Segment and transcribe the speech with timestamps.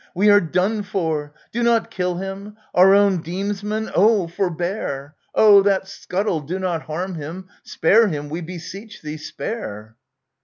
[0.15, 1.31] We are done for!
[1.51, 2.57] Do not kill him!
[2.73, 3.91] Our own demesman!
[3.93, 5.13] Oh, forbear!
[5.35, 7.49] Oh, that scuttle I Do not harm him!
[7.61, 9.95] Spare him, we beseech thee, spare